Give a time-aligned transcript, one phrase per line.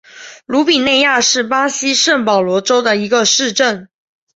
[0.47, 3.87] 鲁比内亚是巴西圣保罗州的一个市镇。